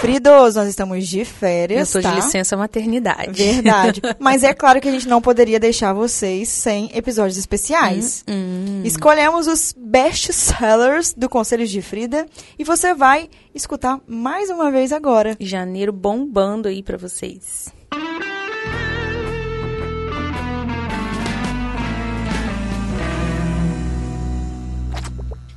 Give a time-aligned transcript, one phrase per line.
[0.00, 2.14] Fridos, nós estamos de férias, Eu tô tá?
[2.14, 3.32] de licença maternidade.
[3.32, 4.00] Verdade.
[4.18, 8.24] Mas é claro que a gente não poderia deixar vocês sem episódios especiais.
[8.26, 8.80] Hum.
[8.82, 12.26] Escolhemos os best sellers do Conselhos de Frida
[12.58, 15.36] e você vai escutar mais uma vez agora.
[15.38, 17.68] Janeiro bombando aí pra vocês.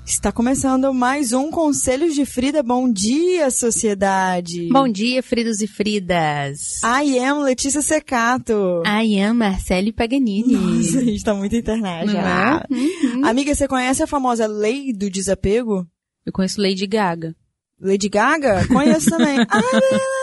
[0.05, 2.61] Está começando mais um Conselhos de Frida.
[2.61, 4.67] Bom dia, sociedade.
[4.69, 6.81] Bom dia, Fridos e Fridas.
[6.83, 8.83] I am Letícia Secato.
[8.85, 10.53] I am Marcele Paganini.
[10.55, 12.11] Nossa, a gente tá muito internet.
[12.11, 12.65] Já.
[12.69, 12.73] é?
[12.73, 13.25] Uhum.
[13.25, 15.87] Amiga, você conhece a famosa lei do desapego?
[16.25, 17.33] Eu conheço Lady Gaga.
[17.79, 18.67] Lady Gaga?
[18.67, 19.37] Conheço também.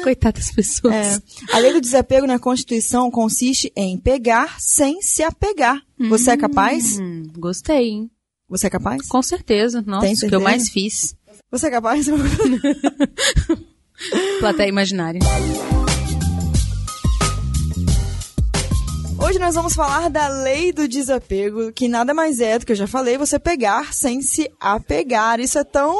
[0.02, 0.94] Coitadas pessoas.
[0.94, 1.20] É.
[1.52, 5.80] A lei do desapego na Constituição consiste em pegar sem se apegar.
[6.08, 6.98] Você é capaz?
[6.98, 8.10] Hum, gostei, hein?
[8.48, 9.06] Você é capaz?
[9.06, 9.82] Com certeza.
[9.86, 10.44] Nossa, Tem o que eu certeza?
[10.44, 11.14] mais fiz.
[11.50, 12.06] Você é capaz?
[14.40, 15.20] Plateia imaginária.
[19.30, 22.76] Hoje nós vamos falar da lei do desapego, que nada mais é do que eu
[22.76, 25.38] já falei, você pegar sem se apegar.
[25.38, 25.96] Isso é tão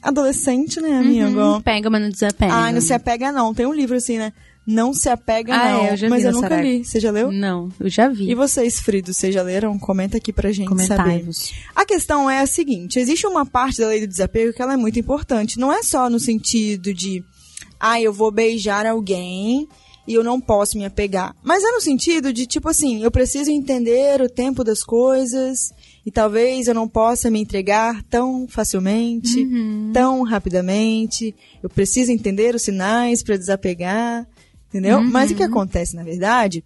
[0.00, 1.40] adolescente, né, amigo?
[1.40, 2.54] Hum, pega, mas não desapega.
[2.54, 3.52] Ai, não se apega não.
[3.52, 4.32] Tem um livro assim, né?
[4.64, 5.86] Não se apega Ah, não.
[5.86, 6.84] é, eu já Mas eu nunca li.
[6.84, 7.32] Você já leu?
[7.32, 8.30] Não, eu já vi.
[8.30, 9.76] E vocês, Fridos, vocês já leram?
[9.76, 11.24] Comenta aqui pra gente saber.
[11.74, 14.76] A questão é a seguinte: existe uma parte da lei do desapego que ela é
[14.76, 15.58] muito importante.
[15.58, 17.24] Não é só no sentido de,
[17.80, 19.66] ah, eu vou beijar alguém
[20.06, 21.34] e eu não posso me apegar.
[21.42, 25.72] Mas é no sentido de, tipo assim, eu preciso entender o tempo das coisas
[26.04, 29.90] e talvez eu não possa me entregar tão facilmente, Uhum.
[29.92, 31.34] tão rapidamente.
[31.62, 34.26] Eu preciso entender os sinais para desapegar,
[34.68, 35.00] entendeu?
[35.02, 36.64] Mas o que acontece, na verdade,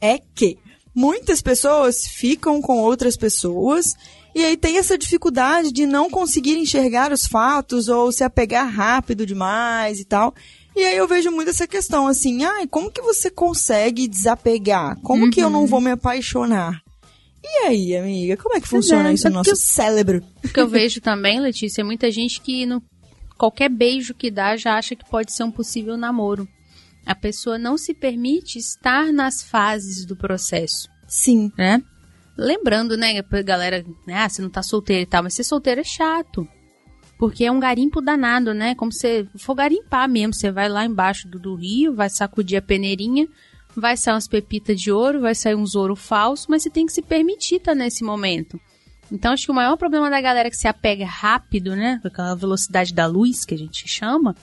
[0.00, 0.56] é que
[0.94, 3.94] muitas pessoas ficam com outras pessoas
[4.34, 9.26] e aí tem essa dificuldade de não conseguir enxergar os fatos ou se apegar rápido
[9.26, 10.34] demais e tal.
[10.74, 14.98] E aí eu vejo muito essa questão assim, ai, como que você consegue desapegar?
[15.02, 16.80] Como que eu não vou me apaixonar?
[17.44, 20.22] E aí, amiga, como é que funciona é, isso no porque nosso cérebro?
[20.44, 22.82] O que eu vejo também, Letícia, é muita gente que no,
[23.36, 26.48] qualquer beijo que dá já acha que pode ser um possível namoro.
[27.04, 31.50] A pessoa não se permite estar nas fases do processo, Sim.
[31.58, 31.82] né?
[32.38, 35.84] Lembrando, né, galera, né, ah, você não tá solteira e tal, mas ser solteiro é
[35.84, 36.46] chato.
[37.22, 38.74] Porque é um garimpo danado, né?
[38.74, 40.34] Como se for garimpar mesmo.
[40.34, 43.28] Você vai lá embaixo do, do rio, vai sacudir a peneirinha,
[43.76, 46.92] vai sair umas pepitas de ouro, vai sair uns ouro falso, mas você tem que
[46.92, 48.60] se permitir estar nesse momento.
[49.08, 52.00] Então, acho que o maior problema da galera que se apega rápido, né?
[52.02, 54.34] Com aquela velocidade da luz que a gente chama,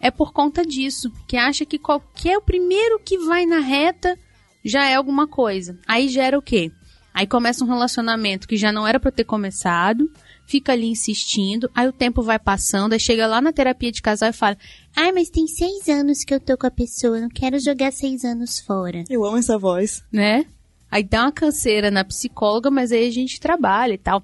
[0.00, 1.12] é por conta disso.
[1.28, 4.18] Que acha que qualquer o primeiro que vai na reta
[4.64, 5.78] já é alguma coisa.
[5.86, 6.72] Aí gera o quê?
[7.14, 10.10] Aí começa um relacionamento que já não era pra ter começado,
[10.46, 14.30] fica ali insistindo, aí o tempo vai passando, aí chega lá na terapia de casal
[14.30, 14.56] e fala:
[14.94, 18.24] Ai, mas tem seis anos que eu tô com a pessoa, não quero jogar seis
[18.24, 19.04] anos fora.
[19.08, 20.04] Eu amo essa voz.
[20.12, 20.46] né?
[20.90, 24.22] Aí dá uma canseira na psicóloga, mas aí a gente trabalha e tal.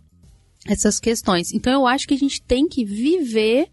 [0.67, 1.53] Essas questões.
[1.53, 3.69] Então eu acho que a gente tem que viver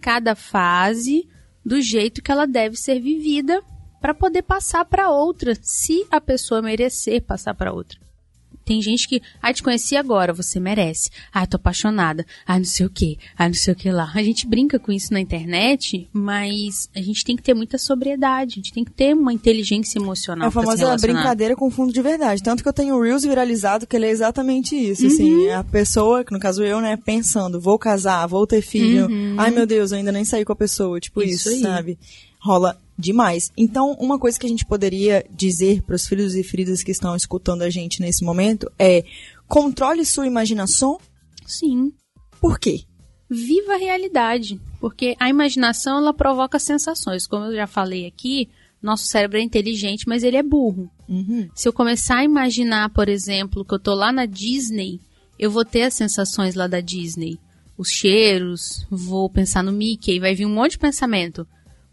[0.00, 1.28] cada fase
[1.64, 3.62] do jeito que ela deve ser vivida
[4.00, 7.98] para poder passar para outra, se a pessoa merecer passar para outra.
[8.68, 11.08] Tem gente que, ai, te conheci agora, você merece.
[11.32, 12.26] Ai, tô apaixonada.
[12.46, 13.16] Ai, não sei o que.
[13.38, 14.12] Ai, não sei o que lá.
[14.14, 18.52] A gente brinca com isso na internet, mas a gente tem que ter muita sobriedade.
[18.52, 21.70] A gente tem que ter uma inteligência É emocional a pra se famosa brincadeira com
[21.70, 22.42] fundo de verdade.
[22.42, 25.06] Tanto que eu tenho o Reels viralizado que ele é exatamente isso.
[25.06, 25.08] Uhum.
[25.08, 29.08] Assim, é a pessoa, que no caso eu, né, pensando, vou casar, vou ter filho.
[29.38, 31.00] Ai meu Deus, eu ainda nem saí com a pessoa.
[31.00, 31.54] Tipo isso, Uhum.
[31.54, 31.98] Isso sabe?
[32.38, 33.52] Rola demais.
[33.56, 37.14] Então, uma coisa que a gente poderia dizer para os filhos e filhas que estão
[37.14, 39.04] escutando a gente nesse momento é
[39.46, 40.98] controle sua imaginação.
[41.46, 41.92] Sim.
[42.40, 42.82] Por quê?
[43.30, 44.60] Viva a realidade.
[44.80, 47.26] Porque a imaginação, ela provoca sensações.
[47.26, 48.48] Como eu já falei aqui,
[48.82, 50.90] nosso cérebro é inteligente, mas ele é burro.
[51.08, 51.48] Uhum.
[51.54, 55.00] Se eu começar a imaginar, por exemplo, que eu tô lá na Disney,
[55.38, 57.38] eu vou ter as sensações lá da Disney.
[57.76, 61.46] Os cheiros, vou pensar no Mickey, vai vir um monte de pensamento.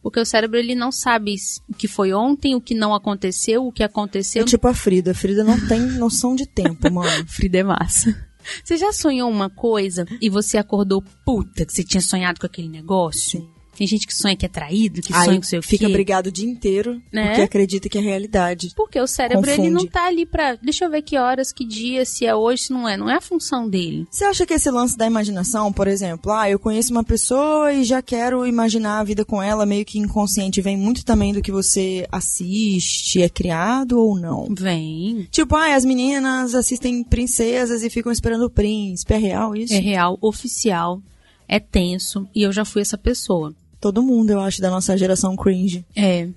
[0.05, 1.33] Porque o cérebro, ele não sabe
[1.67, 4.45] o que foi ontem, o que não aconteceu, o que É aconteceu.
[4.45, 5.09] tipo a Frida.
[5.09, 7.09] A Frida não tem noção de tempo, mano.
[7.27, 8.15] Frida é massa.
[8.63, 12.69] Você já sonhou uma coisa e você acordou puta que você tinha sonhado com aquele
[12.69, 13.49] negócio?
[13.77, 16.29] Tem gente que sonha que é traído, que sonha Aí com sei o fica brigado
[16.29, 17.27] o dia inteiro Né?
[17.27, 18.71] porque acredita que é realidade.
[18.75, 19.73] Porque o cérebro ele Confunde.
[19.73, 20.55] não tá ali pra.
[20.55, 22.97] Deixa eu ver que horas, que dia, se é hoje, se não é.
[22.97, 24.07] Não é a função dele.
[24.09, 27.83] Você acha que esse lance da imaginação, por exemplo, ah, eu conheço uma pessoa e
[27.83, 31.51] já quero imaginar a vida com ela, meio que inconsciente, vem muito também do que
[31.51, 34.47] você assiste, é criado ou não?
[34.57, 35.27] Vem.
[35.31, 39.13] Tipo, ah, as meninas assistem princesas e ficam esperando o príncipe.
[39.13, 39.73] É real isso?
[39.73, 41.01] É real, oficial.
[41.47, 43.53] é tenso e eu já fui essa pessoa.
[43.85, 45.85] Todo mundo, eu acho, da nossa geração cringe.
[45.95, 46.27] É,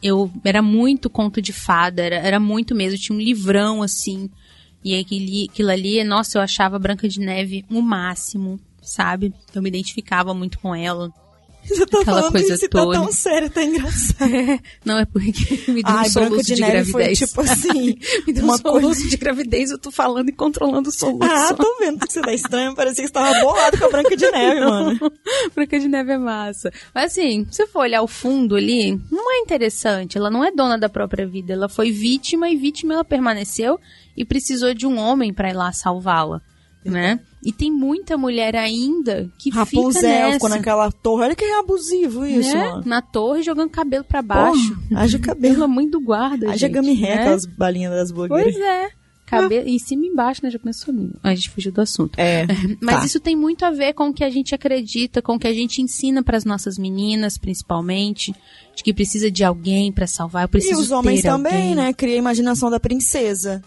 [0.00, 4.30] eu era muito conto de fada, era, era muito mesmo, tinha um livrão assim.
[4.84, 9.34] E aquilo, aquilo ali, nossa, eu achava Branca de Neve o máximo, sabe?
[9.52, 11.12] Eu me identificava muito com ela.
[11.66, 12.92] Você tá Aquela falando coisa isso toda.
[12.92, 14.30] tá tão sério, tá engraçado.
[14.84, 16.90] não, é porque me deu Ai, um soluço de, de gravidez.
[16.90, 19.08] Foi, tipo assim, me deu uma um soluço coisa...
[19.08, 21.30] de gravidez, eu tô falando e controlando o soluço.
[21.30, 24.16] Ah, tô vendo que você tá estranho, parecia que você tava bolado com a Branca
[24.16, 25.12] de Neve, não, mano.
[25.54, 26.72] Branca de Neve é massa.
[26.94, 30.52] Mas assim, se você for olhar o fundo ali, não é interessante, ela não é
[30.52, 33.80] dona da própria vida, ela foi vítima e vítima ela permaneceu
[34.16, 36.40] e precisou de um homem para ir lá salvá-la
[36.84, 37.20] né?
[37.42, 40.32] E tem muita mulher ainda que Rapunzel fica nessa.
[40.32, 41.24] ficou naquela torre.
[41.24, 42.82] Olha que é abusivo isso, né?
[42.84, 44.74] Na torre, jogando cabelo para baixo.
[44.88, 45.54] Porra, haja cabelo.
[45.54, 47.20] Pelo mãe do guarda, Haja gami ré, né?
[47.22, 48.54] aquelas balinhas das blogueiras.
[48.54, 48.90] Pois é.
[49.26, 49.70] Cabelo, ah.
[49.70, 50.50] em cima e embaixo, né?
[50.50, 51.18] Já pensou nisso.
[51.22, 52.18] A gente fugiu do assunto.
[52.18, 52.46] É.
[52.80, 53.06] Mas tá.
[53.06, 55.52] isso tem muito a ver com o que a gente acredita, com o que a
[55.52, 58.34] gente ensina para as nossas meninas, principalmente,
[58.76, 60.44] de que precisa de alguém para salvar.
[60.44, 61.74] Eu preciso e os homens também, alguém.
[61.74, 61.92] né?
[61.92, 63.62] Cria a imaginação da princesa.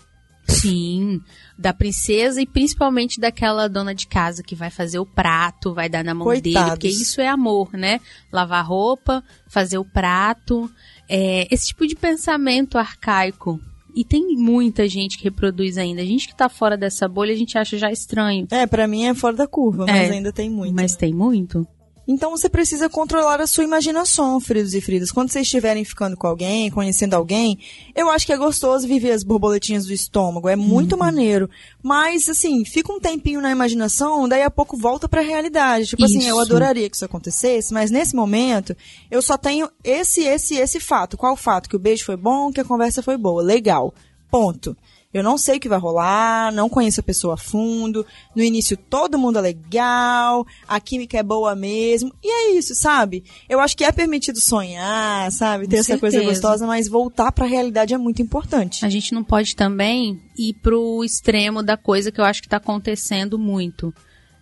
[0.47, 1.21] Sim,
[1.57, 6.03] da princesa e principalmente daquela dona de casa que vai fazer o prato, vai dar
[6.03, 6.53] na mão Coitados.
[6.53, 7.99] dele, porque isso é amor, né?
[8.31, 10.69] Lavar roupa, fazer o prato,
[11.09, 13.59] é, esse tipo de pensamento arcaico.
[13.93, 16.01] E tem muita gente que reproduz ainda.
[16.01, 18.47] A gente que tá fora dessa bolha, a gente acha já estranho.
[18.51, 20.75] É, para mim é fora da curva, mas é, ainda tem muito.
[20.75, 21.67] Mas tem muito.
[22.07, 25.11] Então você precisa controlar a sua imaginação, fridos e fridas.
[25.11, 27.59] Quando vocês estiverem ficando com alguém, conhecendo alguém,
[27.93, 30.99] eu acho que é gostoso viver as borboletinhas do estômago, é muito uhum.
[30.99, 31.49] maneiro.
[31.83, 35.87] Mas assim, fica um tempinho na imaginação, daí a pouco volta para a realidade.
[35.87, 36.17] Tipo isso.
[36.17, 38.75] assim, eu adoraria que isso acontecesse, mas nesse momento
[39.11, 41.17] eu só tenho esse, esse, esse fato.
[41.17, 41.69] Qual o fato?
[41.69, 43.93] Que o beijo foi bom, que a conversa foi boa, legal.
[44.31, 44.77] Ponto.
[45.19, 48.05] Eu não sei o que vai rolar, não conheço a pessoa a fundo.
[48.35, 52.13] No início todo mundo é legal, a química é boa mesmo.
[52.23, 53.23] E é isso, sabe?
[53.49, 55.67] Eu acho que é permitido sonhar, sabe?
[55.67, 56.17] Ter Com essa certeza.
[56.17, 58.85] coisa gostosa, mas voltar para a realidade é muito importante.
[58.85, 62.57] A gente não pode também ir pro extremo da coisa que eu acho que tá
[62.57, 63.93] acontecendo muito.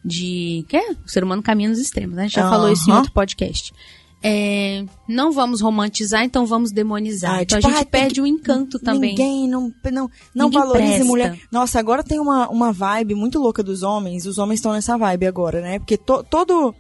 [0.04, 0.64] De.
[0.70, 0.92] Que é?
[0.92, 2.24] O ser humano caminha nos extremos, né?
[2.24, 2.52] A gente já uhum.
[2.52, 3.74] falou isso em outro podcast
[4.24, 7.36] é, não vamos romantizar, então vamos demonizar.
[7.36, 9.12] Ah, então tipo, a gente ah, perde o encanto também.
[9.12, 11.40] Ninguém não, não, não valoriza mulher.
[11.52, 14.26] Nossa, agora tem uma, uma vibe muito louca dos homens.
[14.26, 15.78] Os homens estão nessa vibe agora, né?
[15.78, 16.74] Porque to, todo,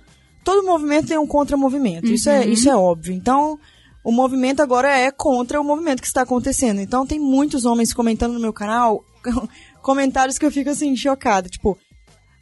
[0.43, 2.07] todo movimento tem um contra-movimento.
[2.07, 2.13] Uhum.
[2.13, 3.13] Isso, é, isso é óbvio.
[3.13, 3.59] Então,
[4.03, 6.81] o movimento agora é contra o movimento que está acontecendo.
[6.81, 9.03] Então, tem muitos homens comentando no meu canal
[9.83, 11.47] comentários que eu fico assim, chocada.
[11.47, 11.77] Tipo,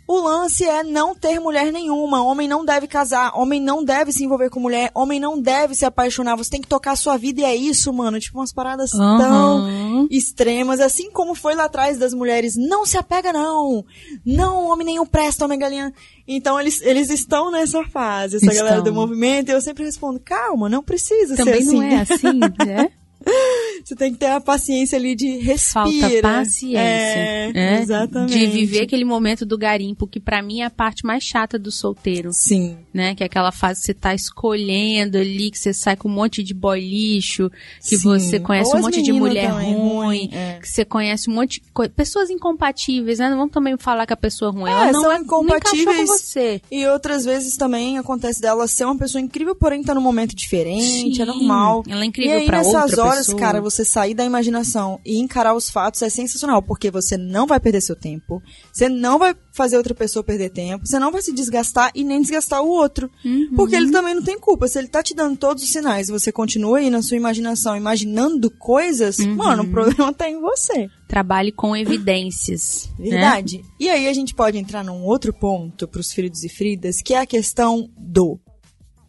[0.08, 2.22] o lance é não ter mulher nenhuma.
[2.24, 5.86] Homem não deve casar, homem não deve se envolver com mulher, homem não deve se
[5.86, 6.36] apaixonar.
[6.36, 8.20] Você tem que tocar a sua vida e é isso, mano.
[8.20, 9.18] Tipo, umas paradas uhum.
[9.18, 10.80] tão extremas.
[10.80, 12.56] Assim como foi lá atrás das mulheres.
[12.58, 13.86] Não se apega, não.
[14.26, 15.94] Não, homem nenhum presta, homem galinha.
[16.28, 18.66] Então eles, eles estão nessa fase, essa estão.
[18.66, 19.50] galera do movimento.
[19.50, 21.76] E eu sempre respondo, calma, não precisa Também ser assim.
[21.78, 22.92] Também não é assim, né?
[23.84, 25.90] Você tem que ter a paciência ali de respirar.
[25.90, 26.80] Falta paciência.
[26.80, 27.82] É, né?
[27.82, 28.34] Exatamente.
[28.34, 31.70] De viver aquele momento do garimpo, que para mim é a parte mais chata do
[31.70, 32.30] solteiro.
[32.32, 32.78] Sim.
[32.94, 33.14] Né?
[33.14, 36.42] Que é aquela fase que você tá escolhendo ali, que você sai com um monte
[36.42, 38.04] de boy lixo, que Sim.
[38.04, 40.60] você conhece Ou um monte de mulher ruim, ruim é.
[40.62, 43.30] que você conhece um monte de pessoas incompatíveis, né?
[43.30, 44.72] Não vamos também falar que a pessoa é ruim.
[44.72, 46.10] É, ela não são é incompatíveis.
[46.10, 46.62] com você.
[46.72, 51.12] E outras vezes também acontece dela ser uma pessoa incrível, porém tá num momento diferente,
[51.12, 51.22] é Sim.
[51.22, 51.84] é normal.
[51.88, 53.40] Ela é incrível e aí, pra nessas outra horas, pessoa.
[53.40, 57.60] cara, você sair da imaginação e encarar os fatos é sensacional, porque você não vai
[57.60, 58.42] perder seu tempo,
[58.72, 62.22] você não vai fazer outra pessoa perder tempo, você não vai se desgastar e nem
[62.22, 63.10] desgastar o outro.
[63.24, 63.50] Uhum.
[63.56, 64.68] Porque ele também não tem culpa.
[64.68, 67.76] Se ele tá te dando todos os sinais e você continua aí na sua imaginação
[67.76, 69.36] imaginando coisas, uhum.
[69.36, 70.90] mano, o problema tá em você.
[71.08, 72.90] Trabalhe com evidências.
[72.98, 73.12] Né?
[73.12, 73.60] Verdade.
[73.60, 73.64] Né?
[73.80, 77.20] E aí a gente pode entrar num outro ponto pros fridos e fridas, que é
[77.20, 78.40] a questão do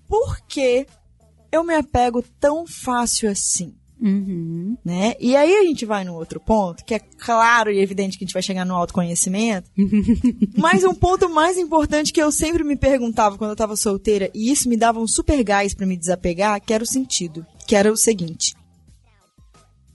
[0.08, 0.87] por que
[1.50, 3.75] eu me apego tão fácil assim?
[4.00, 4.76] Uhum.
[4.84, 5.14] Né?
[5.20, 8.26] E aí a gente vai no outro ponto, que é claro e evidente que a
[8.26, 9.70] gente vai chegar no autoconhecimento.
[10.56, 14.50] mas um ponto mais importante que eu sempre me perguntava quando eu tava solteira, e
[14.50, 17.46] isso me dava um super gás para me desapegar, que era o sentido.
[17.66, 18.54] Que era o seguinte.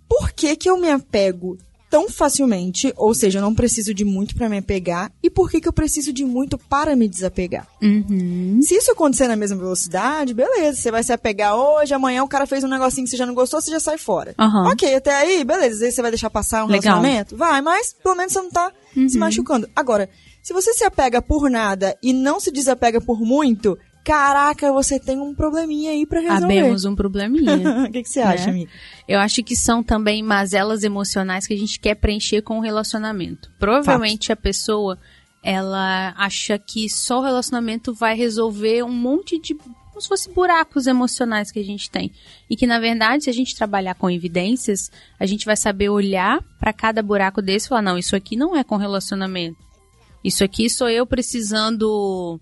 [0.08, 1.58] Por que que eu me apego
[1.90, 5.60] tão facilmente, ou seja, eu não preciso de muito para me apegar, e por que,
[5.60, 7.68] que eu preciso de muito para me desapegar?
[7.82, 8.60] Uhum.
[8.62, 12.46] Se isso acontecer na mesma velocidade, beleza, você vai se apegar hoje, amanhã o cara
[12.46, 14.36] fez um negocinho que você já não gostou, você já sai fora.
[14.40, 14.68] Uhum.
[14.72, 17.02] Ok, até aí, beleza, aí você vai deixar passar um Legal.
[17.02, 17.36] relacionamento?
[17.36, 19.10] Vai, mas pelo menos você não tá uhum.
[19.10, 19.68] se machucando.
[19.76, 20.10] Agora,
[20.42, 25.20] se você se apega por nada e não se desapega por muito, caraca, você tem
[25.20, 26.42] um probleminha aí pra resolver.
[26.42, 27.50] Sabemos um probleminha.
[27.90, 28.52] O que, que, você acha, né?
[28.52, 28.72] amiga?
[29.08, 33.52] Eu acho que são também mazelas emocionais que a gente quer preencher com o relacionamento.
[33.60, 34.40] Provavelmente Fato.
[34.40, 35.00] a pessoa
[35.42, 40.88] ela acha que só o relacionamento vai resolver um monte de como se fosse buracos
[40.88, 42.12] emocionais que a gente tem.
[42.50, 44.90] E que, na verdade, se a gente trabalhar com evidências,
[45.20, 48.56] a gente vai saber olhar para cada buraco desse e falar: não, isso aqui não
[48.56, 49.58] é com relacionamento.
[50.24, 52.40] Isso aqui sou eu precisando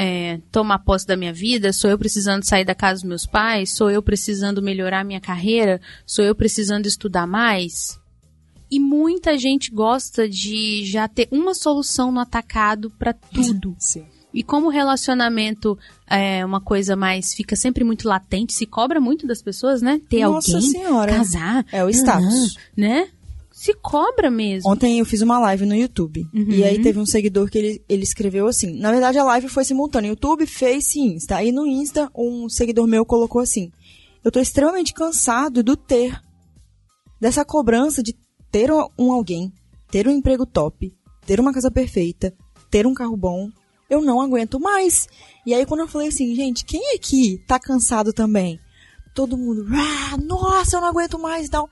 [0.00, 3.72] é, tomar posse da minha vida, sou eu precisando sair da casa dos meus pais,
[3.74, 7.98] sou eu precisando melhorar minha carreira, sou eu precisando estudar mais.
[8.70, 13.74] E muita gente gosta de já ter uma solução no atacado para tudo.
[13.80, 14.06] Sim.
[14.32, 15.76] E como o relacionamento
[16.06, 17.34] é uma coisa mais.
[17.34, 20.00] fica sempre muito latente, se cobra muito das pessoas, né?
[20.08, 21.12] Ter Nossa alguém, Senhora.
[21.12, 21.66] casar.
[21.72, 22.56] É o status.
[22.76, 23.08] né?
[23.58, 24.70] Se cobra mesmo.
[24.70, 26.24] Ontem eu fiz uma live no YouTube.
[26.32, 26.48] Uhum.
[26.48, 28.78] E aí teve um seguidor que ele, ele escreveu assim.
[28.78, 30.10] Na verdade, a live foi simultânea.
[30.10, 31.34] YouTube, Face e Insta.
[31.34, 33.72] Aí no Insta, um seguidor meu colocou assim.
[34.24, 36.22] Eu tô extremamente cansado do ter.
[37.20, 38.14] Dessa cobrança de
[38.48, 39.52] ter um alguém,
[39.90, 40.94] ter um emprego top,
[41.26, 42.32] ter uma casa perfeita,
[42.70, 43.50] ter um carro bom.
[43.90, 45.08] Eu não aguento mais.
[45.44, 48.60] E aí quando eu falei assim, gente, quem aqui tá cansado também?
[49.16, 51.68] Todo mundo, ah, nossa, eu não aguento mais e tal.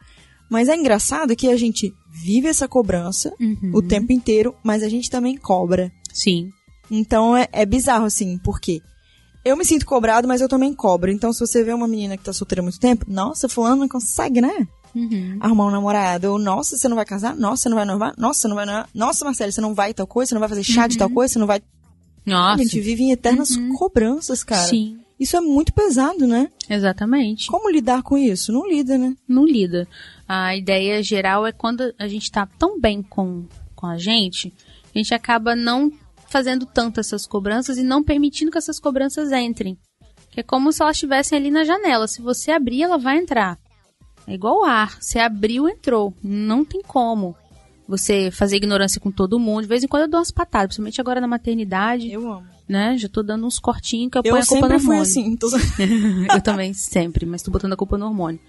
[0.51, 1.93] Mas é engraçado que a gente
[2.25, 3.73] vive essa cobrança Uhum.
[3.75, 5.93] o tempo inteiro, mas a gente também cobra.
[6.13, 6.51] Sim.
[6.91, 8.81] Então é, é bizarro, assim, porque
[9.45, 11.11] eu me sinto cobrado, mas eu também cobro.
[11.11, 13.89] Então, se você vê uma menina que tá solteira há muito tempo, nossa, fulano não
[13.89, 14.67] consegue, né?
[14.95, 15.37] Uhum.
[15.41, 16.33] Arrumar um namorado.
[16.33, 17.37] Ou, nossa, você não vai casar?
[17.37, 18.15] Nossa, você não vai noivar?
[18.17, 18.89] Nossa, você não vai noivar?
[18.95, 20.31] Nossa, Marcelo, você não vai tal coisa?
[20.31, 21.35] Você não vai fazer chá de tal coisa?
[21.35, 21.61] Você não vai...
[22.25, 22.61] Nossa.
[22.61, 24.67] A gente vive em eternas cobranças, cara.
[24.69, 26.49] Sim, Isso é muito pesado, né?
[26.69, 27.47] exatamente.
[27.47, 28.53] Como lidar com isso?
[28.53, 29.15] Não lida, né?
[29.29, 29.87] não lida.
[30.29, 34.53] A ideia geral é quando a gente tá tão bem com, com a gente,
[34.95, 35.91] a gente acaba não
[36.29, 39.79] fazendo tanto essas cobranças e não permitindo que essas cobranças entrem.
[40.31, 42.09] Que é como se elas estivessem ali na janela.
[42.09, 43.59] Se você abrir, ela vai entrar.
[44.27, 45.01] É igual o ar.
[45.01, 46.13] Você abriu, entrou.
[46.23, 47.37] Não tem como.
[47.89, 49.63] Você fazer ignorância com todo mundo.
[49.63, 52.45] De vez em quando eu dou umas patadas, principalmente agora na maternidade, Eu amo.
[52.69, 52.99] né?
[52.99, 55.03] Já tô dando uns cortinhos que eu, Eu ponho a culpa sempre no fui hormônio.
[55.03, 55.37] assim.
[55.37, 55.49] Tô...
[56.35, 58.41] eu também, sempre, mas tô botando a culpa no hormônio.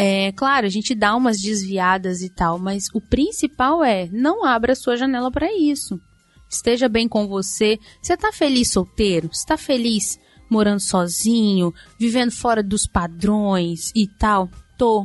[0.00, 4.72] É, claro, a gente dá umas desviadas e tal, mas o principal é não abra
[4.72, 6.00] a sua janela para isso.
[6.48, 7.80] Esteja bem com você.
[8.00, 9.28] Você tá feliz solteiro?
[9.32, 10.16] Você tá feliz
[10.48, 14.48] morando sozinho, vivendo fora dos padrões e tal?
[14.78, 15.04] Tô.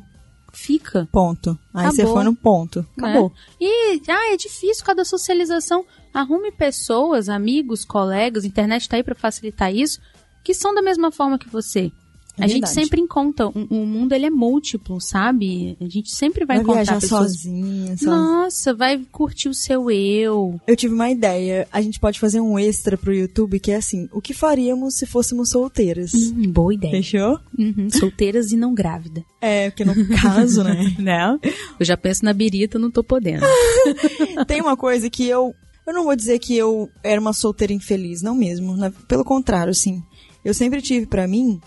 [0.53, 1.09] Fica.
[1.11, 1.57] Ponto.
[1.73, 2.13] Aí você Acabou.
[2.13, 2.87] foi no ponto.
[2.95, 3.29] Acabou.
[3.29, 3.35] Né?
[3.59, 5.83] E ah, é difícil cada socialização.
[6.13, 9.99] Arrume pessoas, amigos, colegas, a internet tá aí para facilitar isso,
[10.43, 11.91] que são da mesma forma que você.
[12.37, 15.77] É a gente sempre encontra, o, o mundo ele é múltiplo, sabe?
[15.79, 17.31] A gente sempre vai, Vai encontrar viajar pessoas.
[17.33, 17.95] sozinha.
[17.97, 20.59] só- Nossa, vai curtir o seu eu.
[20.65, 21.67] Eu tive uma ideia.
[21.71, 25.05] A gente pode fazer um extra pro YouTube que é assim: o que faríamos se
[25.05, 26.11] fôssemos solteiras?
[26.13, 26.91] Hum, boa ideia.
[26.93, 27.39] Fechou?
[27.57, 29.23] Uhum, solteiras e não grávida.
[29.39, 30.93] É, porque no caso, né?
[30.97, 31.39] Não?
[31.79, 33.45] Eu já penso na birita, não tô podendo.
[34.47, 35.53] Tem uma coisa que eu.
[35.85, 38.75] Eu não vou dizer que eu era uma solteira infeliz, não mesmo.
[38.77, 40.01] na- pelo contrário, assim.
[40.43, 41.59] Eu sempre tive pra mim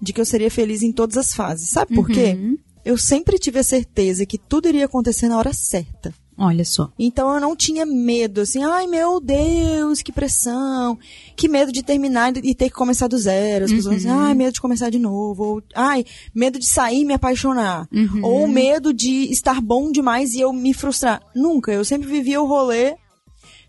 [0.00, 1.68] de que eu seria feliz em todas as fases.
[1.68, 2.36] Sabe por quê?
[2.38, 2.56] Uhum.
[2.84, 6.12] Eu sempre tive a certeza que tudo iria acontecer na hora certa.
[6.36, 6.92] Olha só.
[6.98, 10.98] Então eu não tinha medo, assim, ai meu Deus, que pressão,
[11.36, 13.64] que medo de terminar e ter que começar do zero.
[13.64, 17.04] As pessoas dizem, ai, medo de começar de novo, ou ai, medo de sair e
[17.04, 17.88] me apaixonar,
[18.22, 21.22] ou medo de estar bom demais e eu me frustrar.
[21.34, 22.96] Nunca, eu sempre vivia o rolê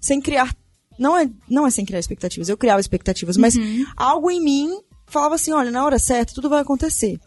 [0.01, 0.55] sem criar.
[0.97, 3.55] Não é, não é sem criar expectativas, eu criava expectativas, mas
[3.95, 7.19] algo em mim falava assim: olha, na hora certa tudo vai acontecer.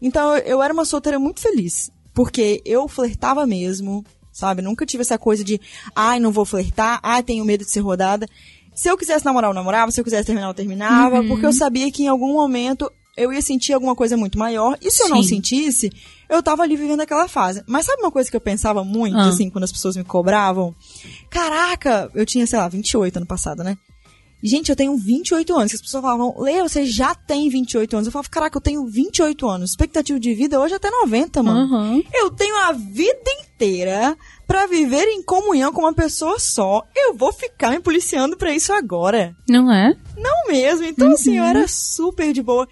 [0.00, 4.60] Então eu, era uma solteira muito feliz, porque eu flertava mesmo, sabe?
[4.62, 5.60] Nunca tive essa coisa de,
[5.94, 8.26] ai, não vou flertar, ai, tenho medo de ser rodada.
[8.74, 11.90] Se eu quisesse namorar, eu namorava, se eu quisesse terminar, eu terminava, porque eu sabia
[11.90, 15.22] que em algum momento eu ia sentir alguma coisa muito maior, e se eu não
[15.22, 15.36] Sim.
[15.36, 15.90] sentisse,
[16.28, 17.62] eu tava ali vivendo aquela fase.
[17.66, 19.28] Mas sabe uma coisa que eu pensava muito, Ah.
[19.28, 20.74] assim, quando as pessoas me cobravam?
[21.30, 23.78] Caraca, eu tinha, sei lá, 28 ano passado, né?
[24.42, 25.72] Gente, eu tenho 28 anos.
[25.72, 28.06] que As pessoas falavam, Leo, você já tem 28 anos.
[28.06, 29.70] Eu falava, caraca, eu tenho 28 anos.
[29.70, 31.74] Expectativa de vida hoje é até 90, mano.
[31.74, 32.02] Uhum.
[32.12, 34.16] Eu tenho a vida inteira
[34.46, 36.84] pra viver em comunhão com uma pessoa só.
[36.94, 39.34] Eu vou ficar me policiando pra isso agora.
[39.48, 39.96] Não é?
[40.16, 40.84] Não mesmo.
[40.84, 42.68] Então, assim, eu era super de boa.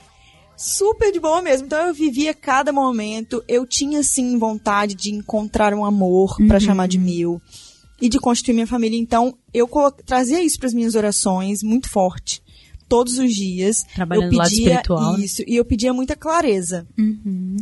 [0.56, 1.66] Super de boa mesmo.
[1.66, 3.42] Então, eu vivia cada momento.
[3.48, 7.40] Eu tinha, sim, vontade de encontrar um amor pra chamar de meu.
[8.04, 8.98] E de constituir minha família.
[8.98, 9.68] Então, eu
[10.04, 12.42] trazia isso pras minhas orações muito forte.
[12.88, 13.82] Todos os dias.
[13.94, 15.24] Trabalhando eu pedia espiritual, né?
[15.24, 15.42] Isso.
[15.46, 16.86] E eu pedia muita clareza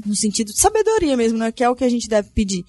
[0.05, 1.53] no sentido de sabedoria mesmo, né?
[1.53, 2.65] Que é o que a gente deve pedir.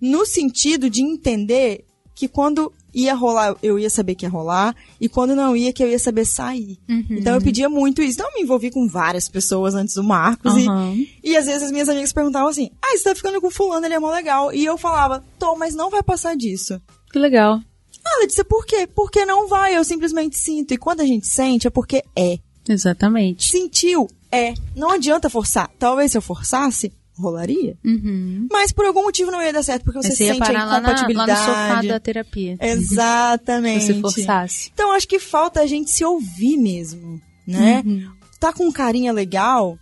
[0.00, 5.08] No sentido de entender que quando ia rolar, eu ia saber que ia rolar, e
[5.08, 6.78] quando não ia, que eu ia saber sair.
[7.10, 8.14] Então eu pedia muito isso.
[8.14, 10.96] Então eu me envolvi com várias pessoas antes do Marcos, e- Aham.
[11.22, 13.94] e, às vezes as minhas amigas perguntavam assim: ah, você tá ficando com fulano, ele
[13.94, 14.52] é mó legal.
[14.52, 16.80] E eu falava, tô, mas não vai passar disso.
[17.12, 17.60] Que legal.
[18.04, 18.86] Ah, Letícia, por quê?
[18.86, 20.72] Porque não vai, eu simplesmente sinto.
[20.72, 22.38] E quando a gente sente, é porque é.
[22.68, 23.48] Exatamente.
[23.50, 24.54] Sentiu, é.
[24.76, 25.70] Não adianta forçar.
[25.78, 27.76] Talvez se eu forçasse, rolaria.
[27.84, 28.46] Uhum.
[28.50, 30.66] Mas por algum motivo não ia dar certo, porque você você sente a parar lá,
[30.66, 31.40] na, lá no incompatibilidade.
[31.40, 32.56] sofá da terapia.
[32.60, 33.84] Exatamente.
[33.84, 34.70] Se você forçasse.
[34.72, 37.82] Então acho que falta a gente se ouvir mesmo, né?
[37.84, 38.10] Uhum.
[38.38, 39.76] Tá com um carinha legal,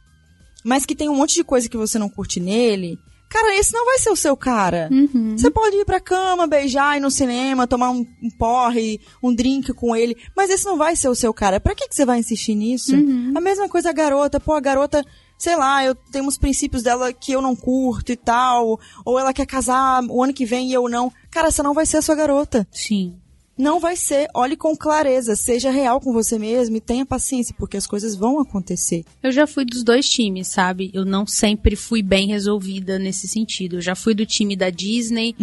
[0.64, 2.98] mas que tem um monte de coisa que você não curte nele.
[3.36, 4.88] Cara, esse não vai ser o seu cara.
[4.90, 5.36] Uhum.
[5.36, 9.74] Você pode ir pra cama, beijar, ir no cinema, tomar um, um porre, um drink
[9.74, 11.60] com ele, mas esse não vai ser o seu cara.
[11.60, 12.96] Pra que, que você vai insistir nisso?
[12.96, 13.34] Uhum.
[13.36, 14.40] A mesma coisa a garota.
[14.40, 15.04] Pô, a garota,
[15.36, 19.34] sei lá, eu tenho uns princípios dela que eu não curto e tal, ou ela
[19.34, 21.12] quer casar o ano que vem e eu não.
[21.30, 22.66] Cara, essa não vai ser a sua garota.
[22.72, 23.18] Sim.
[23.56, 24.28] Não vai ser.
[24.34, 28.38] Olhe com clareza, seja real com você mesmo e tenha paciência, porque as coisas vão
[28.38, 29.04] acontecer.
[29.22, 30.90] Eu já fui dos dois times, sabe?
[30.92, 33.76] Eu não sempre fui bem resolvida nesse sentido.
[33.76, 35.34] Eu já fui do time da Disney,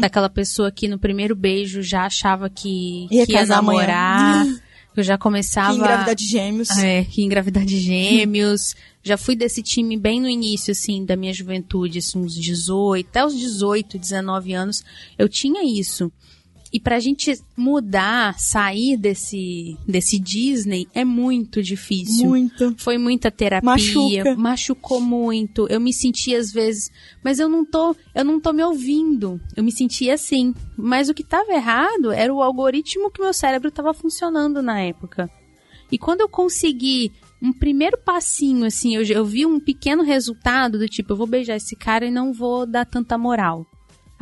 [0.00, 3.86] daquela pessoa que no primeiro beijo já achava que Ia que ia casar amanhã.
[3.86, 4.46] namorar.
[4.94, 5.72] Eu já começava.
[5.72, 6.70] Que engravidar de gêmeos.
[6.76, 8.74] É, que engravidar de gêmeos.
[9.02, 13.24] Já fui desse time bem no início, assim, da minha juventude, assim, uns 18, até
[13.24, 14.84] os 18, 19 anos,
[15.18, 16.12] eu tinha isso.
[16.72, 22.28] E pra gente mudar, sair desse, desse Disney é muito difícil.
[22.28, 22.74] Muito.
[22.78, 24.36] Foi muita terapia, Machuca.
[24.36, 25.66] machucou muito.
[25.68, 26.90] Eu me sentia às vezes,
[27.22, 29.38] mas eu não tô, eu não tô me ouvindo.
[29.54, 30.54] Eu me sentia assim.
[30.76, 35.30] Mas o que estava errado era o algoritmo que meu cérebro estava funcionando na época.
[35.90, 37.12] E quando eu consegui
[37.42, 41.56] um primeiro passinho, assim, eu, eu vi um pequeno resultado do tipo, eu vou beijar
[41.56, 43.66] esse cara e não vou dar tanta moral.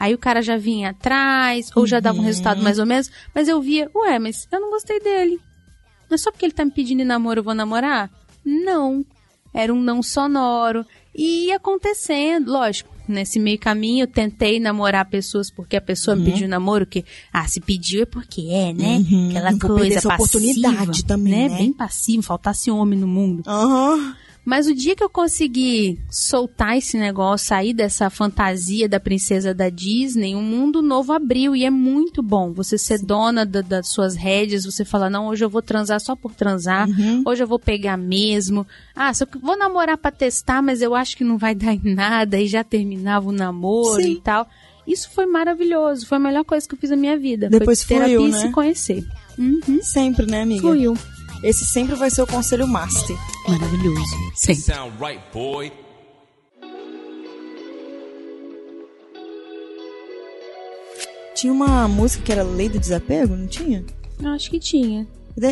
[0.00, 3.48] Aí o cara já vinha atrás, ou já dava um resultado mais ou menos, mas
[3.48, 5.38] eu via, ué, mas eu não gostei dele.
[6.08, 8.10] Não é só porque ele tá me pedindo namoro eu vou namorar?
[8.42, 9.04] Não.
[9.52, 10.86] Era um não sonoro.
[11.14, 12.88] E ia acontecendo, lógico.
[13.06, 17.46] Nesse meio caminho eu tentei namorar pessoas porque a pessoa me pediu namoro, que, ah,
[17.46, 19.04] se pediu é porque é, né?
[19.10, 19.28] Uhum.
[19.28, 21.58] Aquela vou coisa passiva, oportunidade também, né?
[21.58, 23.42] Bem passivo, faltasse homem no mundo.
[23.46, 24.16] Aham.
[24.44, 29.68] Mas o dia que eu consegui soltar esse negócio, sair dessa fantasia da princesa da
[29.68, 32.52] Disney, um mundo novo abriu e é muito bom.
[32.54, 36.16] Você ser dona da- das suas rédeas, você falar, não, hoje eu vou transar só
[36.16, 37.22] por transar, Uhum.
[37.26, 38.66] hoje eu vou pegar mesmo.
[38.96, 41.94] Ah, só que vou namorar pra testar, mas eu acho que não vai dar em
[41.94, 44.12] nada, e já terminava o namoro Sim.
[44.12, 44.48] e tal.
[44.86, 47.48] Isso foi maravilhoso, foi a melhor coisa que eu fiz na minha vida.
[47.48, 48.38] Depois foi terapia fluiu, e né?
[48.40, 49.04] se conhecer.
[49.38, 49.78] Uhum.
[49.82, 50.62] Sempre, né, amiga?
[50.62, 50.96] Fluiu.
[51.42, 53.16] Esse sempre vai ser o conselho master.
[53.48, 54.04] Maravilhoso.
[54.34, 54.62] Sempre.
[54.62, 55.72] Sound right, boy.
[61.34, 63.84] Tinha uma música que era Lei do Desapego, não tinha?
[64.22, 65.06] Eu acho que tinha.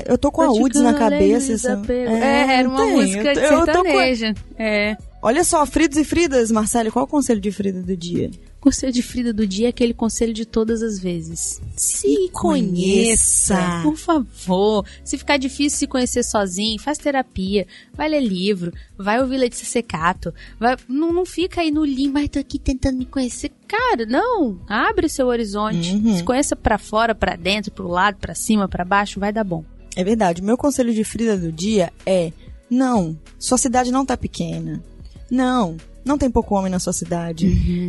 [0.07, 1.53] Eu tô com a UDS na cabeça.
[1.53, 2.93] essa- É, era uma tem.
[2.97, 4.35] música Eu eu tô com- sertaneja.
[4.59, 4.97] É.
[5.21, 8.31] Olha só, Fridos e Fridas, Marcelo, qual é o conselho de Frida do dia?
[8.61, 11.61] Conselho de Frida do dia é aquele conselho de todas as vezes.
[11.77, 13.55] Se conheça.
[13.57, 14.87] conheça, por favor.
[15.05, 20.33] Se ficar difícil se conhecer sozinho, faz terapia, vai ler livro, vai ouvir Letícia Secato,
[20.59, 23.51] vai, não, não fica aí no limbo, mas tô aqui tentando me conhecer.
[23.67, 26.17] Cara, não, abre seu horizonte, Uhum.
[26.17, 29.65] se conheça pra fora, pra dentro, pro lado, pra cima, pra baixo, vai dar bom.
[29.97, 30.43] É verdade.
[30.43, 32.33] Meu conselho de Frida do dia é:
[32.71, 34.81] não, sua cidade não tá pequena.
[35.31, 37.47] Não, não tem pouco homem na sua cidade.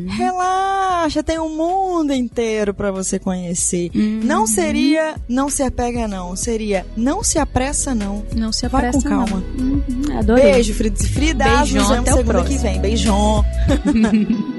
[0.10, 3.90] Relaxa, tem um mundo inteiro pra você conhecer.
[3.96, 8.24] Não seria não se apega não, seria não se apressa não.
[8.36, 9.44] Não se Vai apressa com calma.
[9.58, 9.66] não.
[9.66, 10.52] Uhum, adorei.
[10.52, 10.74] Beijo,
[11.78, 12.60] Nos vemos até o segunda que próximo.
[12.62, 12.82] vem.
[12.82, 13.46] Beijão.